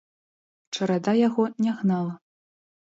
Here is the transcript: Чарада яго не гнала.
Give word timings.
Чарада 0.77 1.13
яго 1.27 1.43
не 1.67 1.71
гнала. 1.81 2.13